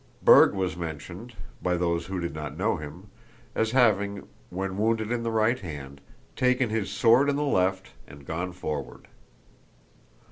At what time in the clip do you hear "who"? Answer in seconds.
2.07-2.19